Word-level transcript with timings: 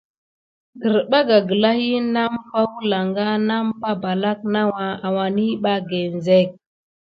Derbaga 0.79 1.37
gla 1.49 1.71
i 1.89 1.89
nəmpa 2.13 2.59
wəlanga 2.71 3.25
nampa 3.47 3.89
balak 4.01 4.39
nawa 4.53 4.83
awaniɓa 5.05 5.73
ginzek. 5.89 6.47